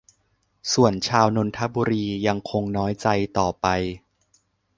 [0.73, 3.07] ส่วนชาวนนทบุรียังคงน้อยใจ
[3.37, 3.67] ต่อไป